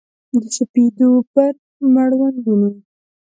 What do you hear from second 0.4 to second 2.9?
سپېدو پر مړوندونو